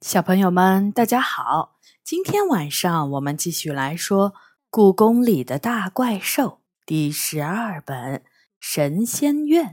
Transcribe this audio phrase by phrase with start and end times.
[0.00, 1.76] 小朋友们，大家好！
[2.02, 4.30] 今天晚上我们继续来说
[4.70, 6.44] 《故宫里的大怪兽》
[6.86, 8.16] 第十二本
[8.58, 9.66] 《神仙院》。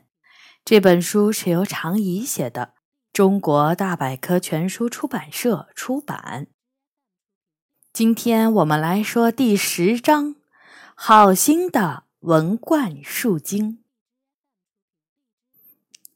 [0.66, 2.74] 这本书是由常怡写的，
[3.14, 6.48] 中国大百科全书出版社出版。
[7.94, 10.36] 今天我们来说第十章：
[10.94, 13.82] 好心的文冠树精。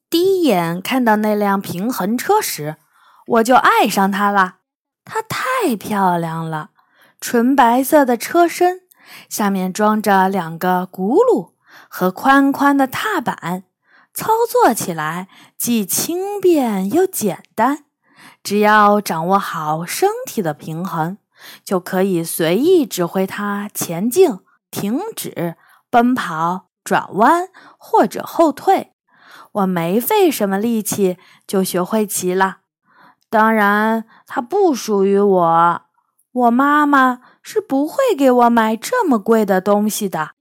[0.10, 2.76] 第一眼看到那辆平衡车时，
[3.32, 4.58] 我就爱上它了，
[5.06, 6.72] 它太漂亮了，
[7.22, 8.82] 纯白色的车身，
[9.30, 11.52] 下面装着两个轱辘
[11.88, 13.64] 和宽宽的踏板，
[14.14, 17.86] 操作起来既轻便又简单。
[18.44, 21.18] 只要掌握好身体的平衡，
[21.64, 24.40] 就可以随意指挥它前进、
[24.70, 25.56] 停止、
[25.90, 28.92] 奔跑、转弯或者后退。
[29.54, 31.18] 我没费什么力气
[31.48, 32.61] 就学会骑了。
[33.32, 35.82] 当然，它不属于我。
[36.34, 40.32] 我妈妈是不会给我买这么贵的东西的。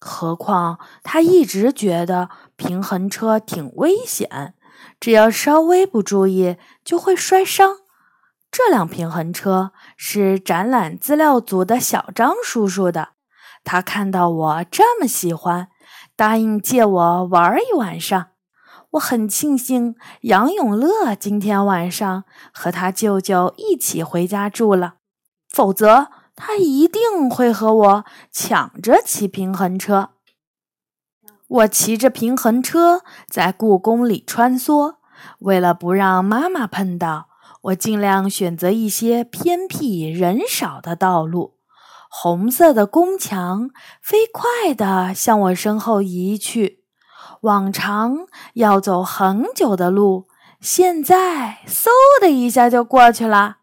[0.00, 4.54] 何况，她一直觉得平衡车挺危险，
[4.98, 7.76] 只要稍微不注意就会摔伤。
[8.50, 13.10] 这辆平衡车是展览资料组的小张叔叔的。
[13.62, 15.68] 他看到我这么喜欢，
[16.16, 18.31] 答应借我玩一晚上。
[18.92, 24.96] 我很庆幸杨永乐今天晚上和他舅舅一起回家住了，
[25.48, 30.10] 否则他一定会和我抢着骑平衡车。
[31.48, 34.96] 我骑着平衡车在故宫里穿梭，
[35.38, 37.28] 为了不让妈妈碰到，
[37.62, 41.56] 我尽量选择一些偏僻人少的道路。
[42.10, 43.70] 红色的宫墙
[44.02, 46.81] 飞快地向我身后移去。
[47.42, 50.28] 往常要走很久的路，
[50.60, 51.88] 现在嗖
[52.20, 53.56] 的一下就过去了，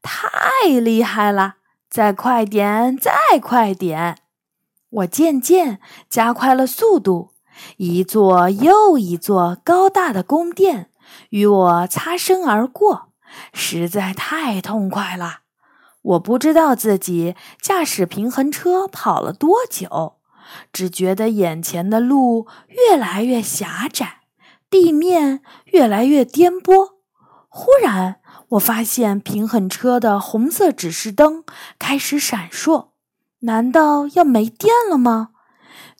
[0.00, 0.20] 太
[0.66, 1.56] 厉害了！
[1.90, 4.16] 再快点，再快点！
[4.90, 7.32] 我渐渐加快了速度，
[7.76, 10.90] 一座又一座高大的宫殿
[11.28, 13.10] 与我擦身而过，
[13.52, 15.40] 实在太痛快了。
[16.00, 20.17] 我不知道自己驾驶平衡车跑了多久。
[20.72, 24.22] 只觉得眼前的路越来越狭窄，
[24.70, 26.92] 地面越来越颠簸。
[27.48, 28.20] 忽然，
[28.50, 31.44] 我发现平衡车的红色指示灯
[31.78, 32.88] 开始闪烁，
[33.40, 35.30] 难道要没电了吗？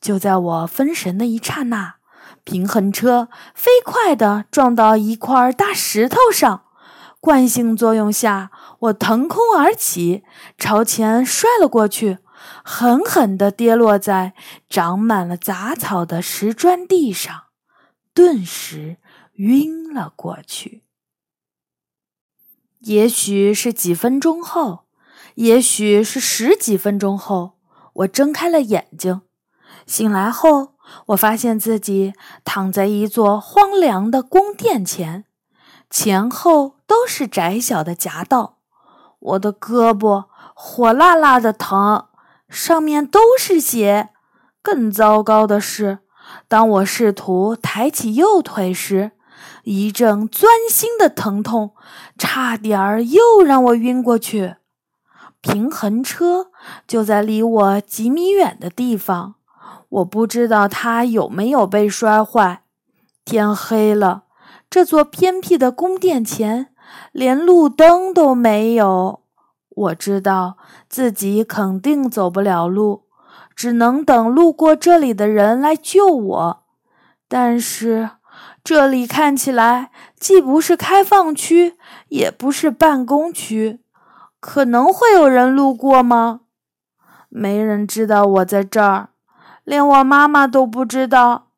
[0.00, 1.96] 就在我分神的一刹那，
[2.44, 6.62] 平衡车飞快地撞到一块大石头上，
[7.20, 10.22] 惯性作用下，我腾空而起，
[10.56, 12.18] 朝前摔了过去。
[12.64, 14.34] 狠狠地跌落在
[14.68, 17.44] 长满了杂草的石砖地上，
[18.12, 18.98] 顿时
[19.34, 20.84] 晕了过去。
[22.80, 24.84] 也许是几分钟后，
[25.34, 27.58] 也许是十几分钟后，
[27.92, 29.22] 我睁开了眼睛。
[29.86, 30.74] 醒来后，
[31.06, 35.24] 我发现自己躺在一座荒凉的宫殿前，
[35.90, 38.58] 前后都是窄小的夹道，
[39.18, 42.07] 我的胳膊火辣辣的疼。
[42.48, 44.10] 上面都是血。
[44.62, 46.00] 更糟糕的是，
[46.46, 49.12] 当我试图抬起右腿时，
[49.64, 51.74] 一阵钻心的疼痛
[52.18, 54.56] 差点儿又让我晕过去。
[55.40, 56.50] 平衡车
[56.86, 59.36] 就在离我几米远的地方，
[59.88, 62.64] 我不知道它有没有被摔坏。
[63.24, 64.24] 天黑了，
[64.68, 66.74] 这座偏僻的宫殿前
[67.12, 69.22] 连路灯都没有。
[69.78, 70.56] 我知道
[70.88, 73.04] 自己肯定走不了路，
[73.54, 76.62] 只能等路过这里的人来救我。
[77.28, 78.10] 但是
[78.64, 81.76] 这里看起来既不是开放区，
[82.08, 83.80] 也不是办公区，
[84.40, 86.40] 可能会有人路过吗？
[87.28, 89.10] 没人知道我在这儿，
[89.64, 91.48] 连我妈妈都不知道。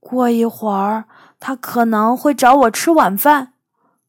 [0.00, 1.04] 过一会儿，
[1.38, 3.52] 她可能会找我吃晚饭。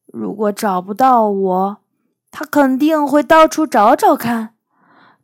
[0.06, 1.76] 如果找不到我，
[2.36, 4.56] 他肯定会到处找找看，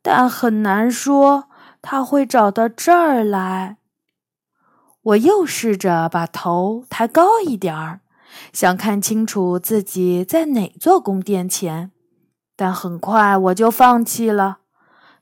[0.01, 1.49] 但很难说
[1.83, 3.79] 他会找到这儿来。
[5.03, 7.99] 我又试着把头抬高一点儿，
[8.53, 11.91] 想看清楚自己在哪座宫殿前，
[12.55, 14.59] 但很快我就放弃了。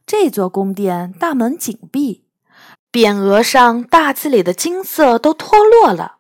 [0.04, 2.26] 这座宫殿大门紧闭，
[2.92, 6.16] 匾额上大字里的金色都脱落了，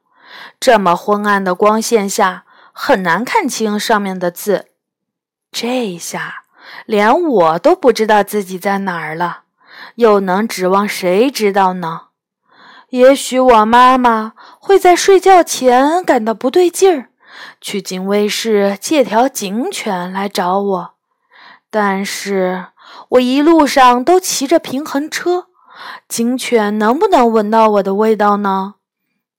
[0.58, 4.67] 这么昏暗的光线下，很难看清上面的字。
[5.60, 6.44] 这下
[6.86, 9.40] 连我都不知道自己在哪儿了，
[9.96, 12.02] 又能指望谁知道呢？
[12.90, 17.08] 也许我妈妈会在睡觉前感到不对劲儿，
[17.60, 20.94] 去警卫室借条警犬来找我，
[21.68, 22.66] 但是
[23.08, 25.46] 我一路上都骑着平衡车，
[26.06, 28.76] 警犬能不能闻到我的味道呢？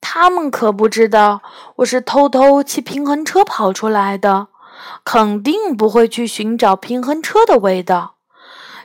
[0.02, 1.40] 他们可不知道
[1.76, 4.48] 我是偷偷骑平衡车跑出来的，
[5.04, 8.16] 肯定不会去寻找平衡车的味道。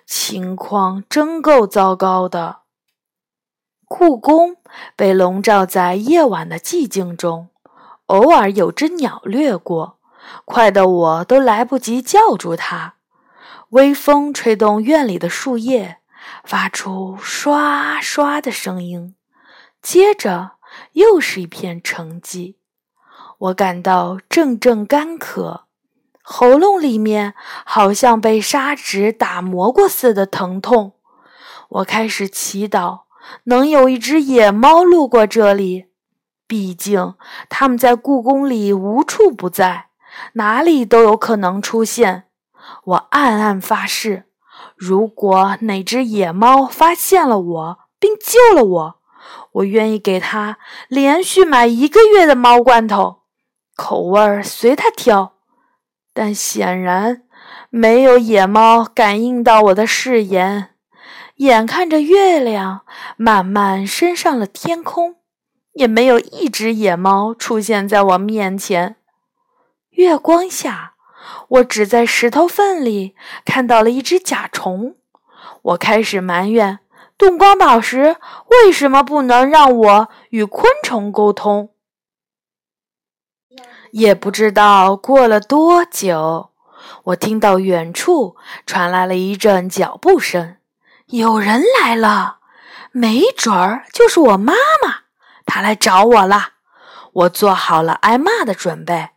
[0.05, 2.59] 情况真够糟糕的。
[3.87, 4.57] 故宫
[4.95, 7.49] 被笼罩在夜晚的寂静中，
[8.07, 9.99] 偶尔有只鸟掠过，
[10.43, 12.95] 快得我都来不及叫住它。
[13.69, 15.99] 微风吹动院里的树叶，
[16.43, 19.15] 发出刷刷的声音，
[19.81, 20.53] 接着。
[20.91, 22.55] 又是一片沉寂，
[23.37, 25.64] 我感到阵阵干渴，
[26.27, 27.35] 喉咙里面
[27.65, 30.93] 好像被砂纸打磨过似的疼痛。
[31.69, 33.01] 我开始祈祷
[33.43, 35.85] 能有一只野猫路过这里，
[36.47, 37.13] 毕竟
[37.47, 39.89] 它们在故宫里无处不在，
[40.33, 42.23] 哪里都有可能出现。
[42.83, 44.25] 我暗暗发誓，
[44.75, 48.95] 如果哪只野猫发现了我并救了我。
[49.51, 50.57] 我愿意给它
[50.87, 53.21] 连续买一个月的猫罐头，
[53.75, 55.34] 口味儿随它挑。
[56.15, 57.23] 但显然
[57.69, 60.69] 没有野猫感应到我的誓言。
[61.35, 62.85] 眼看着月亮
[63.17, 65.17] 慢慢升上了天空，
[65.73, 68.95] 也没有一只野猫出现在我面前。
[69.89, 70.93] 月光下，
[71.49, 73.13] 我只在石头缝里
[73.43, 74.95] 看到了一只甲虫。
[75.61, 76.79] 我开始埋怨。
[77.17, 78.15] 动光宝石
[78.47, 81.71] 为什么不能让我与昆虫沟通？
[83.95, 86.51] 也不知道过了多久，
[87.05, 90.57] 我听到远处传来了一阵脚步声，
[91.05, 92.39] 有人来了，
[92.91, 94.51] 没准儿就是我妈
[94.85, 95.03] 妈，
[95.45, 96.49] 她来找我了。
[97.13, 99.11] 我做好了挨骂的准备，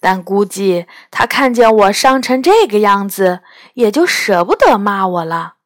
[0.00, 3.42] 但估计她看见我伤成这个样子，
[3.74, 5.56] 也就舍不得骂我了。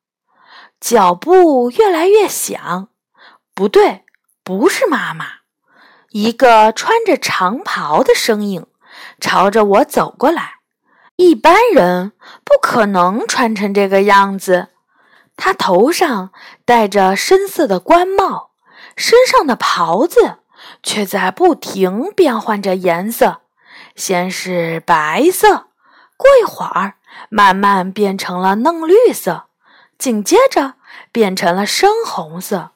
[0.80, 2.88] 脚步越来越响，
[3.54, 4.02] 不对，
[4.42, 5.26] 不是妈妈，
[6.10, 8.66] 一个穿着长袍的身影
[9.20, 10.54] 朝着我走过来。
[11.16, 12.12] 一般人
[12.44, 14.68] 不可能穿成这个样子。
[15.36, 16.30] 他头上
[16.64, 18.50] 戴着深色的官帽，
[18.96, 20.38] 身上的袍子
[20.82, 23.42] 却在不停变换着颜色，
[23.94, 25.68] 先是白色，
[26.16, 26.94] 过一会儿
[27.28, 29.44] 慢慢变成了嫩绿色。
[29.98, 30.74] 紧接着
[31.10, 32.72] 变成了深红色，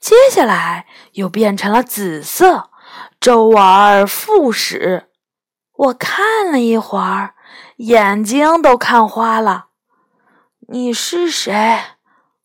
[0.00, 2.70] 接下来又变成了紫色，
[3.20, 5.08] 周而复始。
[5.72, 7.34] 我看了一会儿，
[7.76, 9.66] 眼睛都看花了。
[10.68, 11.80] 你是谁？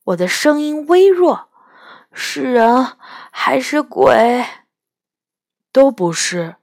[0.06, 1.50] 我的声音微弱。
[2.12, 2.94] 是人
[3.30, 4.46] 还是鬼？
[5.72, 6.56] 都不是。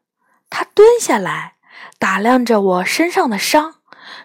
[0.51, 1.57] 他蹲下来，
[1.99, 3.77] 打量着我身上的伤。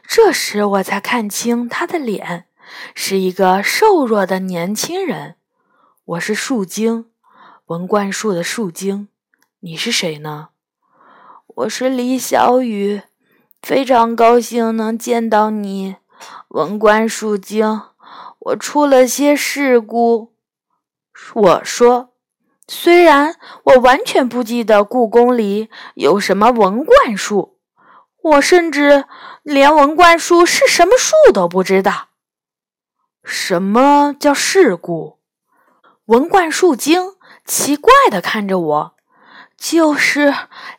[0.07, 2.47] 这时我才看清他的脸。
[2.95, 5.35] 是一个瘦弱的年轻人，
[6.05, 7.11] 我是树精，
[7.65, 9.09] 文冠树的树精。
[9.63, 10.49] 你是谁呢？
[11.45, 13.03] 我是李小雨，
[13.61, 15.97] 非常高兴能见到你，
[16.47, 17.83] 文冠树精。
[18.39, 20.33] 我出了些事故。
[21.35, 22.15] 我说，
[22.67, 23.35] 虽然
[23.65, 27.59] 我完全不记得故宫里有什么文冠树，
[28.23, 29.05] 我甚至
[29.43, 32.07] 连文冠树是什么树都不知道。
[33.23, 35.19] 什么叫事故？
[36.05, 37.13] 文冠树精
[37.45, 38.95] 奇怪的看着我，
[39.61, 40.33] 就是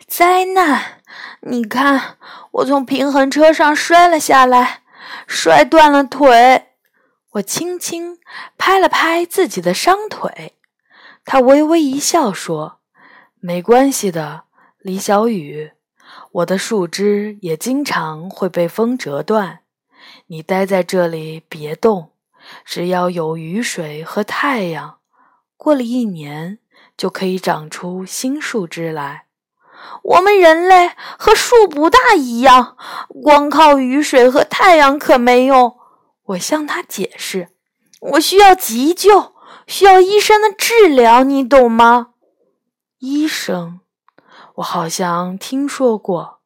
[0.09, 1.01] 灾难。
[1.43, 2.19] 你看，
[2.51, 4.83] 我从平衡车上摔了下来，
[5.29, 6.71] 摔断了腿。
[7.35, 8.19] 我轻轻
[8.59, 10.57] 拍了拍自己的伤腿，
[11.25, 12.81] 他微微一笑说
[13.39, 14.47] ：“没关系的，
[14.81, 15.71] 李小雨。
[16.33, 19.61] 我的树枝也经常会被风折断。
[20.27, 22.11] 你待在这里，别动。”
[22.67, 24.99] 只要有雨水和太阳，
[25.57, 26.59] 过了一年
[27.03, 29.27] 就可以长出新树枝来。
[30.05, 32.77] 我们人类和树不大一样，
[33.25, 35.77] 光靠雨水和太阳可没用。
[36.27, 37.49] 我向他解释，
[38.13, 39.35] 我需要急救，
[39.67, 42.11] 需要医生的治疗，你懂吗？
[43.01, 43.81] 医生，
[44.55, 46.39] 我好像听说过。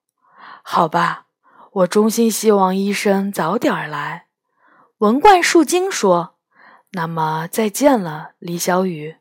[0.62, 1.26] 好吧，
[1.72, 4.28] 我衷心希望医生早点来。
[5.00, 6.36] 文冠树精说
[6.96, 9.16] ：“那么再见了，李小雨。”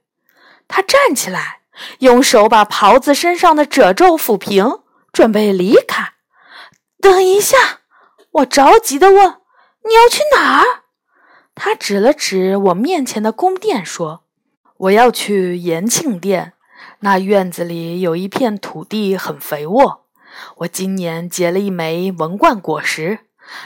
[0.68, 1.62] 他站起来，
[2.00, 4.80] 用手把袍子身上的褶皱抚平，
[5.12, 6.14] 准备离开。
[7.00, 7.82] 等一下，
[8.32, 9.36] 我着急地问
[9.88, 10.84] ：“你要去哪儿？”
[11.54, 14.26] 他指了指我面前的宫殿，说
[14.78, 16.54] ：“我要去延庆殿。
[17.00, 20.06] 那院子里有一片土地很肥沃，
[20.58, 23.20] 我今年结了一枚文冠果实，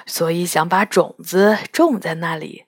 [0.06, 2.66] 所以想把种子种在那里，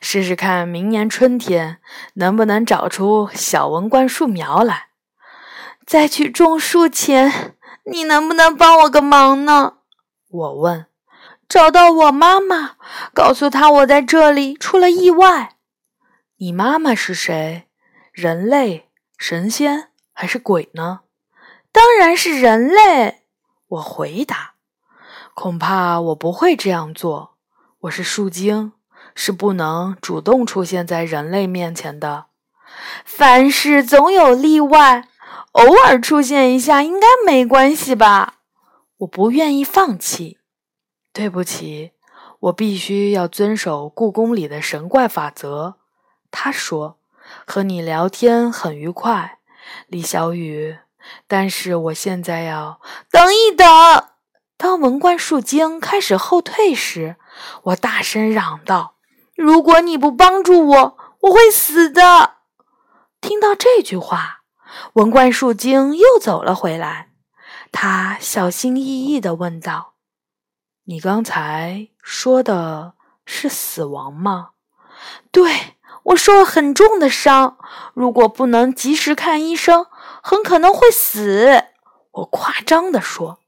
[0.00, 1.78] 试试看明年春天
[2.14, 4.88] 能不能找出小文冠树苗来。
[5.86, 9.74] 在去种树前，你能不能帮我个忙呢？
[10.28, 10.86] 我问。
[11.48, 12.76] 找到我妈妈，
[13.14, 15.56] 告诉她我在这里出了意外。
[16.36, 17.68] 你妈妈是谁？
[18.12, 21.00] 人类、神仙还是鬼呢？
[21.72, 23.22] 当然是人类。
[23.68, 24.56] 我回答。
[25.34, 27.38] 恐怕我不会这样做。
[27.82, 28.72] 我是树精，
[29.20, 32.26] 是不能主动出现在人类面前的。
[33.04, 35.08] 凡事总有例外，
[35.50, 38.34] 偶尔出现一下应该没关系吧？
[38.98, 40.38] 我不愿意放弃。
[41.12, 41.90] 对不起，
[42.38, 45.78] 我必须要遵守故宫里的神怪法则。
[46.30, 47.00] 他说
[47.44, 49.40] ：“和你聊天很愉快，
[49.88, 50.78] 李小雨。
[51.26, 53.66] 但是我现在要等一等。”
[54.56, 57.16] 当文冠树精开始后退时，
[57.64, 58.94] 我大声嚷道
[59.38, 62.38] ：“如果你不帮助我，我会死的！”
[63.22, 64.40] 听到这句话，
[64.94, 67.12] 文冠树精又走了回来。
[67.70, 69.94] 他小心翼翼地问道。
[70.84, 74.50] 你刚才说的是死亡吗？
[75.30, 77.58] 对，我受了很重的伤，
[77.94, 79.86] 如果不能及时看医生，
[80.22, 81.64] 很可能会死。
[82.10, 83.38] 我夸张地说：“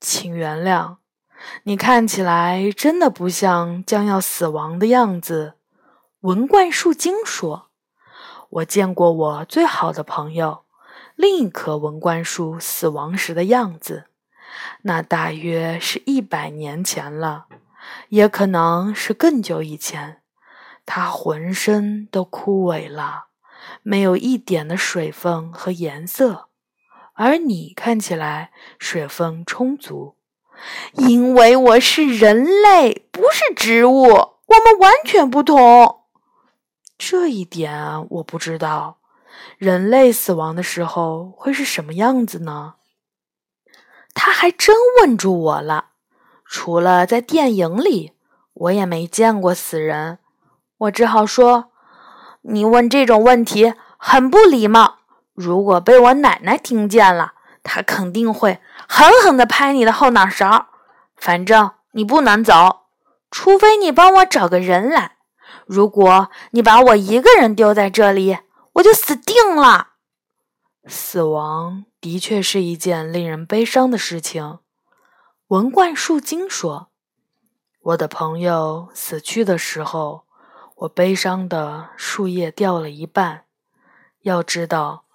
[0.00, 0.96] 请原谅，
[1.64, 5.54] 你看起来真的不像将要死亡的样子。”
[6.22, 7.70] 文冠树精说
[8.50, 10.64] ：“我见过我最好的朋友
[11.14, 14.06] 另一棵文冠树死亡时的样子。”
[14.82, 17.46] 那大约是一百年前了，
[18.08, 20.22] 也可能是更久以前。
[20.84, 23.26] 它浑身都枯萎了，
[23.82, 26.48] 没有一点的水分和颜色，
[27.12, 30.16] 而你看起来水分充足。
[30.94, 36.00] 因为我是人类，不是植物，我们完全不同。
[36.96, 38.98] 这一点我不知道。
[39.56, 42.74] 人类死亡的时候会是什么样子呢？
[44.14, 45.90] 他还真问住我了。
[46.44, 48.12] 除了在电影里，
[48.54, 50.18] 我也没见过死人。
[50.78, 51.70] 我只好说
[52.42, 54.98] ：“你问这种问题很不礼貌。
[55.34, 60.70] 如果被我奶奶听见了，她肯定会狠狠地拍你的后脑勺。
[61.14, 62.86] 反正你不能走，
[63.30, 65.18] 除非你帮我找个人来。
[65.66, 68.38] 如果你把我一个人丢在这里，
[68.72, 69.90] 我就死定了。
[70.86, 74.60] 死亡。”的确是一件令人悲伤的事情，
[75.48, 76.92] 文冠树精说
[77.82, 80.22] ：“我的朋友死去的时候，
[80.76, 83.46] 我悲伤的树叶掉了一半。
[84.22, 85.06] 要知道，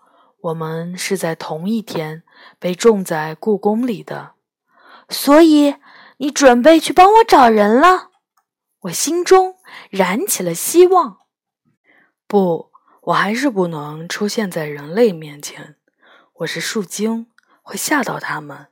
[0.41, 2.22] 我们是在同一天
[2.59, 4.33] 被种在故宫里的，
[5.09, 5.75] 所以
[6.17, 8.09] 你准备去帮我找人了。”
[8.83, 9.55] 我心中
[9.89, 11.19] 燃起了希望。
[12.27, 12.71] 不，
[13.03, 15.77] 我还是不能出现在人类面前。
[16.33, 17.27] 我是树精，
[17.61, 18.67] 会吓到他们。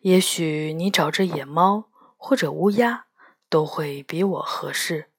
[0.00, 1.84] 也许你找只野猫
[2.16, 3.04] 或者乌鸦
[3.48, 5.10] 都会比我合适。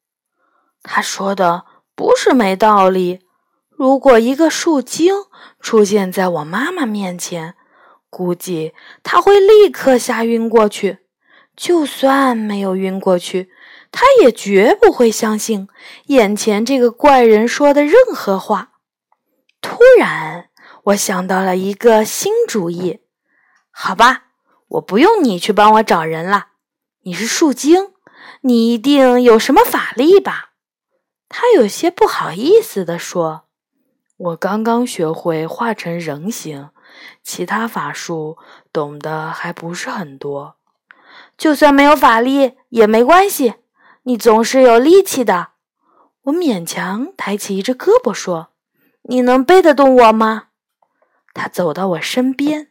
[0.83, 3.21] 他说的不是没道理。
[3.69, 5.13] 如果一个树精
[5.59, 7.55] 出现在我妈妈面前，
[8.09, 11.00] 估计他会立刻吓晕过去。
[11.55, 13.50] 就算没有晕过去，
[13.91, 15.67] 他也绝不会相信
[16.07, 18.74] 眼前这个怪人说的任何话。
[19.62, 20.50] 突然。
[20.85, 23.00] 我想到了一个新主意，
[23.71, 24.25] 好吧，
[24.67, 26.50] 我不用你去帮我找人了。
[27.01, 27.93] 你是树精，
[28.41, 30.51] 你一定有什么法力吧？
[31.27, 33.45] 他有些不好意思地说
[34.15, 36.69] ：“我刚刚学会化成人形，
[37.23, 38.37] 其他法术
[38.71, 40.55] 懂得还不是很多。
[41.37, 43.55] 就算没有法力也没关系，
[44.03, 45.49] 你总是有力气的。”
[46.23, 48.49] 我勉强抬起一只胳膊说
[49.03, 50.47] ：“你能背得动我吗？”
[51.35, 52.69] 他走到我身边，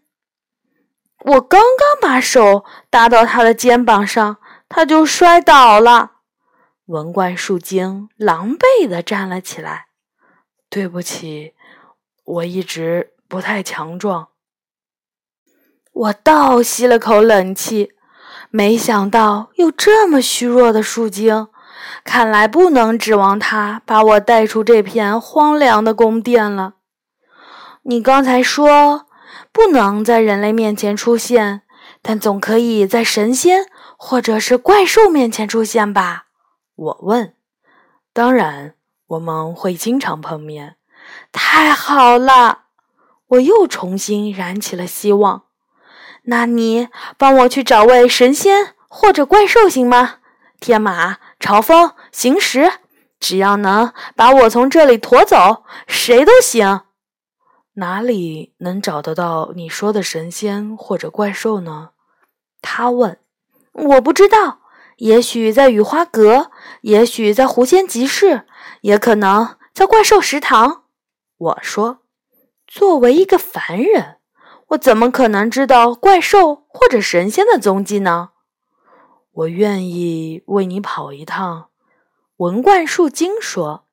[1.20, 4.38] 我刚刚把手搭到他的肩膀上，
[4.68, 6.12] 他就摔倒了。
[6.86, 9.86] 文冠树精狼狈地站了起来。
[10.68, 11.54] 对不起，
[12.24, 14.28] 我一直不太强壮。
[15.92, 17.92] 我倒吸了口冷气，
[18.50, 21.48] 没想到有这么虚弱的树精，
[22.02, 26.74] 看来不能指望他把我带出这片荒凉的宫殿了。
[27.82, 29.06] 你刚才说
[29.52, 31.62] 不能在人类面前出现，
[32.02, 33.66] 但总可以在神仙
[33.96, 36.24] 或者是怪兽面前出现吧？
[36.74, 37.34] 我问。
[38.12, 38.74] 当然，
[39.06, 40.76] 我们会经常碰面。
[41.30, 42.63] 太好了！
[43.34, 45.44] 我又重新燃起了希望。
[46.24, 50.16] 那你帮我去找位神仙或者怪兽行吗？
[50.60, 52.72] 天马、朝风、行石，
[53.20, 56.82] 只要能把我从这里驮走，谁都行。
[57.74, 61.90] 哪里能找得到你说的神仙或者怪兽呢？
[62.62, 63.18] 他问。
[63.72, 64.60] 我不知道，
[64.98, 68.46] 也许在雨花阁，也许在狐仙集市，
[68.82, 70.84] 也可能在怪兽食堂。
[71.36, 71.98] 我说，
[72.74, 74.16] 作为一个凡人。
[74.70, 78.30] 我怎么可能知道怪兽或者神仙的踪迹呢？
[79.30, 81.68] 我愿意为你跑一趟。
[82.38, 83.86] 文冠树精说：“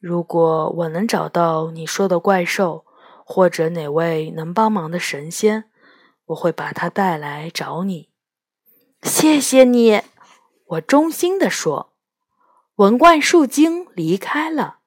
[0.00, 2.84] 如果我能找到你说的怪兽，
[3.24, 5.70] 或者哪位能帮忙的神仙，
[6.26, 8.08] 我会把他带来找你。”
[9.02, 10.02] 谢谢你，
[10.66, 11.92] 我衷心地说。
[12.74, 14.77] 文冠树精离开了，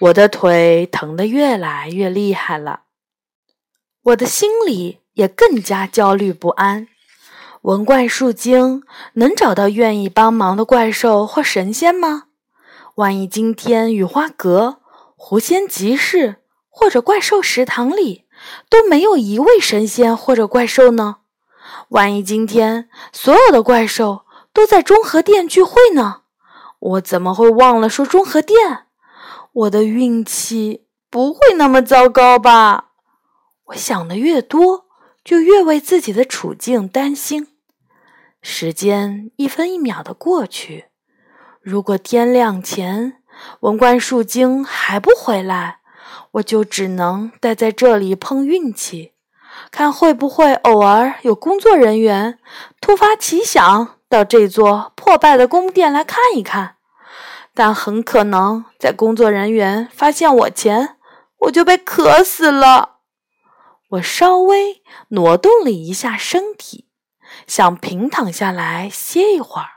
[0.00, 2.84] 我的腿疼得越来越厉害了。
[4.02, 6.88] 我的心里也更加焦虑不安。
[7.62, 8.82] 文怪树精
[9.14, 12.28] 能找到愿意帮忙的怪兽或神仙吗？
[12.94, 14.78] 万一今天雨花阁、
[15.16, 16.36] 狐仙集市
[16.70, 18.24] 或者怪兽食堂里
[18.70, 21.18] 都没有一位神仙或者怪兽呢？
[21.90, 26.22] 万一今天所有的怪兽都在中和殿聚会呢？
[26.78, 28.86] 我怎么会忘了说中和殿？
[29.60, 32.92] 我的运气不会那么糟糕吧？
[33.66, 34.86] 我想的越多，
[35.22, 37.48] 就越为自己的处境担心。
[38.40, 40.86] 时间一分一秒的过去，
[41.60, 43.18] 如果天亮前
[43.60, 45.80] 文官树精还不回来，
[46.32, 49.12] 我就只能待在这里碰运气，
[49.70, 52.38] 看会不会偶尔有工作人员
[52.80, 56.76] 突发奇想到这座破败的宫殿来看一看。
[57.62, 60.96] 但很可能在工作人员发现我前，
[61.40, 63.00] 我就被渴死了。
[63.90, 66.88] 我稍微挪动了一下身体，
[67.46, 69.68] 想平躺下来歇一会儿，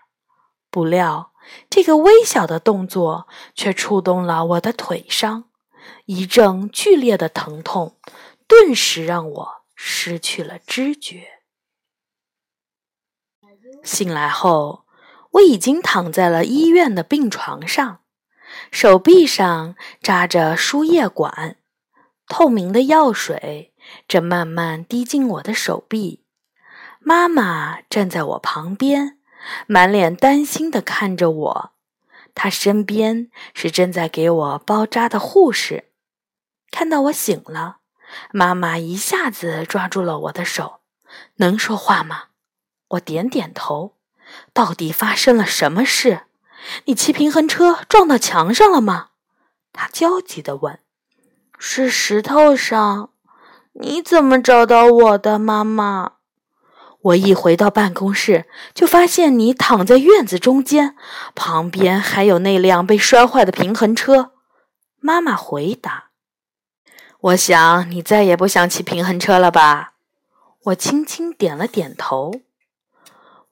[0.71, 1.33] 不料
[1.69, 5.49] 这个微小的动作却触动了我的腿伤，
[6.05, 7.97] 一阵剧烈的疼痛
[8.47, 11.41] 顿时让我失去了知觉。
[13.83, 14.82] 醒来后，
[15.33, 17.99] 我已经躺在了医院的病床上，
[18.71, 21.57] 手臂上扎着输液管，
[22.27, 23.69] 透明的药水。
[24.07, 26.23] 正慢慢滴进我的手臂，
[27.01, 29.19] 妈妈站在我旁边，
[29.67, 31.73] 满脸担心地看着我。
[32.33, 35.91] 她身边是正在给我包扎的护士。
[36.71, 37.79] 看到我醒了，
[38.31, 40.79] 妈妈一下子抓住了我的手
[41.37, 42.27] ：“能说话吗？”
[42.91, 43.97] 我点点头。
[44.53, 46.21] 到底发生了什么事？
[46.85, 49.09] 你骑平衡车撞到墙上了吗？
[49.71, 50.79] 他焦急地问。
[51.57, 53.09] “是石头上。”
[53.75, 56.13] 你怎么找到我的妈妈？
[57.01, 60.95] 我一回到办公室，就发现你躺在院子中间，
[61.33, 64.33] 旁边还有那辆被摔坏的平衡车。
[64.99, 66.11] 妈妈回答
[67.19, 69.93] ：“我想你再也不想骑平衡车了吧？”
[70.65, 72.41] 我轻轻点了点头。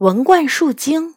[0.01, 1.13] 文冠树精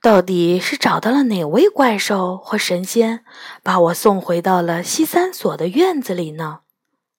[0.00, 3.24] 到底是找到了哪位怪兽或神仙，
[3.64, 6.60] 把我送回到了西三所的院子里呢？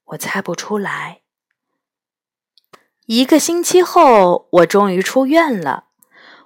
[0.06, 1.20] 我猜不出来。
[3.08, 5.88] 一个星期后，我终于出院了。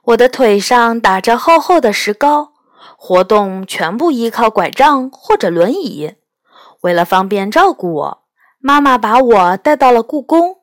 [0.06, 2.54] 我的腿上打着厚厚的石膏，
[2.98, 6.16] 活动全部依靠拐杖或者轮椅。
[6.82, 8.24] 为了方便照顾我，
[8.58, 10.62] 妈妈把我带到了故宫，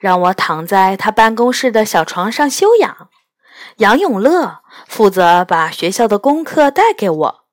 [0.00, 3.10] 让我躺在她办公室的小床上休养。
[3.76, 7.44] 杨永乐负责把学校的功课带给我，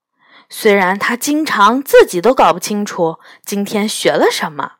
[0.49, 4.73] 虽然他经常自己都搞不清楚今天学了什么。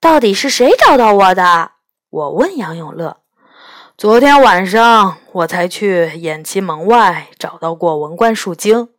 [0.00, 1.72] 到底是谁找到我的？
[2.10, 3.18] 我问杨永乐
[3.96, 8.90] ：“昨天晚上我才去偃旗门外找到过文冠树精，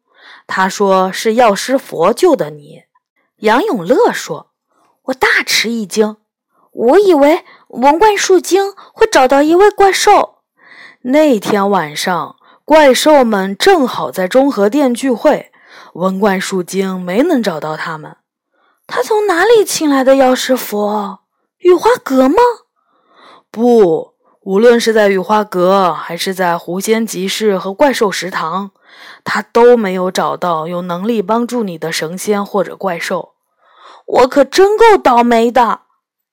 [0.48, 2.84] 他说是药师佛救的你。”
[3.40, 4.52] 杨永乐说
[5.04, 6.18] ：“我大吃一惊，
[6.72, 10.35] 我以为文冠树精会找到一位怪兽。
[11.08, 15.52] 那天晚上怪兽们正好在中和殿聚会，
[15.94, 18.18] 文冠树精没能找到他们。
[18.88, 21.20] 他从哪里请来的药师佛？
[21.60, 22.38] 雨花阁吗？”
[23.52, 28.72] 不，无论是在雨花阁，还是在狐仙集市和怪兽食堂，
[29.24, 33.36] 他都没有找到有能力帮助你的神仙或者怪兽。
[34.08, 35.82] 我可真够倒霉的。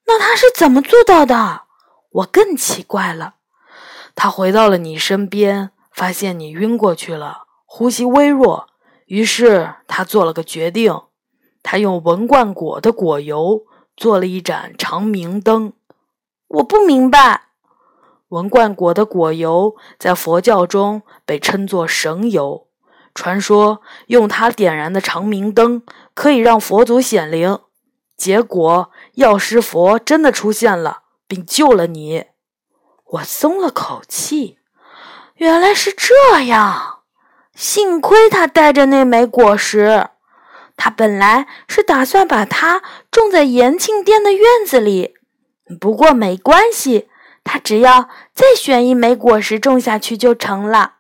[0.07, 1.65] 那他是怎么做到的？
[2.11, 3.35] 我更奇怪了。
[4.15, 8.69] 他回到了你身边，发现你晕过去了，呼吸微弱，
[9.07, 10.95] 于是他做了个决定，
[11.63, 13.63] 他用文冠果的果油
[13.97, 15.73] 做了一盏长明灯。
[16.49, 17.43] 我不明白，
[18.29, 22.67] 文冠果的果油在佛教中被称作神油，
[23.15, 25.83] 传说用它点燃的长明灯
[26.15, 27.59] 可以让佛祖显灵。
[28.17, 32.27] 结果药师佛真的出现了，并救了你。
[33.13, 34.59] 我松了口气，
[35.35, 37.01] 原来是这样。
[37.55, 40.09] 幸亏他带着那枚果实，
[40.79, 45.15] 他本来是打算把它种在延庆殿的院子里。
[45.79, 47.11] 不过没关系，
[47.45, 50.95] 他只要再选一枚果实种下去就成了。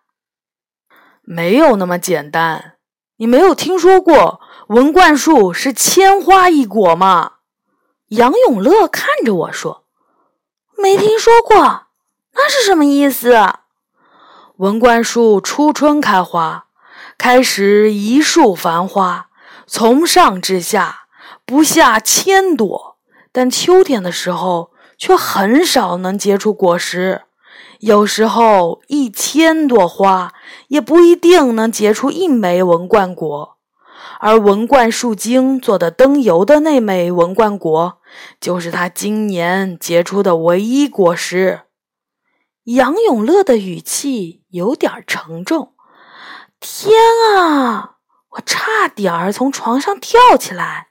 [1.23, 2.75] 没有那么简单，
[3.17, 7.37] 你没有听说过文冠树是千花一果吗？
[8.09, 9.87] 杨永乐看着我说
[10.77, 11.82] ：“没听说过，
[12.35, 13.35] 那是什么意思？”
[14.59, 16.67] 文冠树初春开花，
[17.19, 19.29] 开始一树繁花，
[19.67, 21.07] 从上至下
[21.45, 22.97] 不下千朵。
[23.33, 27.23] 但秋天的时候却很少能结出果实，
[27.81, 30.33] 有时候一千朵花
[30.69, 33.57] 也不一定能结出一枚文冠果。
[34.21, 37.99] 而文冠树精做的灯油的那枚文冠果，
[38.39, 41.63] 就是它今年结出的唯一果实。
[42.65, 45.75] 杨永乐的语气有点沉重。
[46.61, 46.93] 天
[47.37, 47.97] 啊！
[48.31, 50.89] 我差点儿从床上跳起来。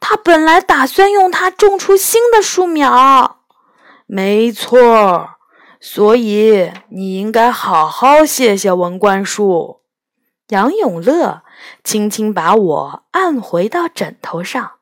[0.00, 3.40] 他本来打算用它种出新的树苗。
[4.06, 5.36] 没错，
[5.80, 9.82] 所以你应该好好谢谢文冠树。
[10.48, 11.42] 杨永乐
[11.82, 14.72] 轻轻把我按回到枕头上。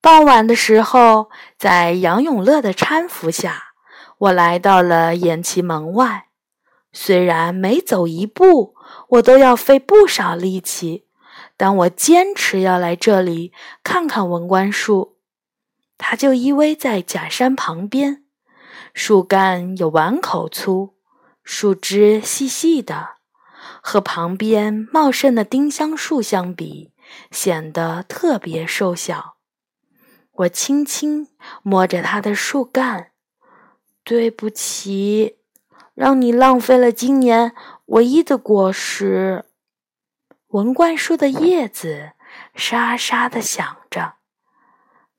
[0.00, 3.69] 傍晚的时候，在杨永乐的搀扶下。
[4.20, 6.26] 我来到了偃旗门外，
[6.92, 8.74] 虽然每走一步
[9.08, 11.06] 我都要费不少力气，
[11.56, 13.50] 但我坚持要来这里
[13.82, 15.16] 看看文官树。
[15.96, 18.24] 它就依偎在假山旁边，
[18.92, 20.96] 树干有碗口粗，
[21.42, 23.16] 树枝细细的，
[23.80, 26.92] 和旁边茂盛的丁香树相比，
[27.30, 29.36] 显得特别瘦小。
[30.32, 31.28] 我轻轻
[31.62, 33.09] 摸着它的树干。
[34.02, 35.38] 对不起，
[35.94, 37.54] 让你浪费了今年
[37.86, 39.44] 唯一的果实。
[40.48, 42.12] 文冠树的叶子
[42.54, 44.14] 沙沙的响着。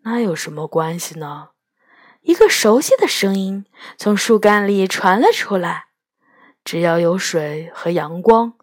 [0.04, 1.52] 那有什么关系呢？
[2.22, 3.66] 一个熟悉的声音
[3.98, 5.88] 从树干里传了出来。
[6.64, 8.54] 只要有水和阳光，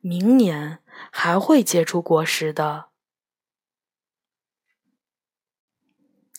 [0.00, 0.78] 明年
[1.10, 2.86] 还会结出果实的。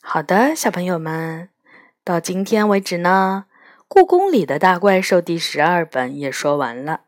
[0.02, 1.50] 好的，小朋友们。
[2.08, 3.48] 到今天为止呢，
[3.90, 7.02] 故宫里的大怪兽第十二本也说完了，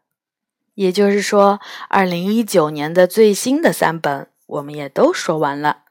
[0.74, 5.84] 也就是说，二零一九年的最新的三本我们也都说完了。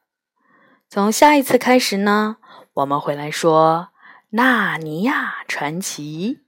[0.91, 2.37] 从下一次开始呢，
[2.75, 3.89] 我们会来说
[4.37, 6.41] 《纳尼亚传奇》。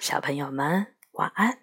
[0.00, 1.58] 小朋友们，晚安。